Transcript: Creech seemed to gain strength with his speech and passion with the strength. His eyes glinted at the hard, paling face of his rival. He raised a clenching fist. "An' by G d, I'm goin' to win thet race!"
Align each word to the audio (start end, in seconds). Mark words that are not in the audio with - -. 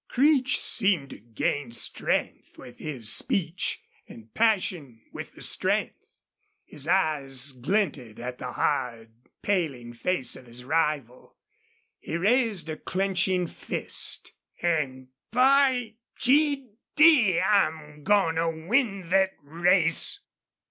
Creech 0.07 0.59
seemed 0.59 1.11
to 1.11 1.19
gain 1.19 1.71
strength 1.71 2.57
with 2.57 2.79
his 2.79 3.13
speech 3.13 3.83
and 4.07 4.33
passion 4.33 4.99
with 5.13 5.33
the 5.33 5.43
strength. 5.43 6.23
His 6.65 6.87
eyes 6.87 7.51
glinted 7.51 8.19
at 8.19 8.39
the 8.39 8.53
hard, 8.53 9.11
paling 9.43 9.93
face 9.93 10.35
of 10.35 10.47
his 10.47 10.63
rival. 10.63 11.37
He 11.99 12.17
raised 12.17 12.67
a 12.67 12.77
clenching 12.77 13.45
fist. 13.45 14.33
"An' 14.63 15.09
by 15.29 15.97
G 16.17 16.71
d, 16.95 17.39
I'm 17.39 18.03
goin' 18.03 18.37
to 18.37 18.49
win 18.49 19.11
thet 19.11 19.35
race!" 19.43 20.17